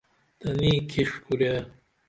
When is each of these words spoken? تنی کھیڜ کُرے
تنی 0.39 0.73
کھیڜ 0.89 1.11
کُرے 1.25 1.53